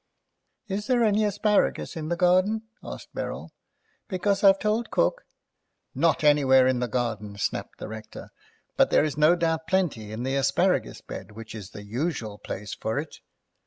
"Is 0.67 0.87
there 0.87 1.03
any 1.03 1.23
asparagus 1.25 1.95
in 1.95 2.09
the 2.09 2.15
garden?" 2.15 2.63
asked 2.83 3.13
Beryl; 3.13 3.51
"because 4.07 4.43
I've 4.43 4.57
told 4.57 4.89
cook—" 4.89 5.23
"Not 5.93 6.23
anywhere 6.23 6.65
in 6.65 6.79
the 6.79 6.87
garden," 6.87 7.37
snapped 7.37 7.77
the 7.77 7.87
Rector, 7.87 8.31
"but 8.75 8.89
there's 8.89 9.15
no 9.15 9.35
doubt 9.35 9.67
plenty 9.67 10.11
in 10.11 10.23
the 10.23 10.33
asparagus 10.35 11.01
bed, 11.01 11.33
which 11.33 11.53
is 11.53 11.69
the 11.69 11.83
usual 11.83 12.39
place 12.39 12.73
for 12.73 12.97
it." 12.97 13.17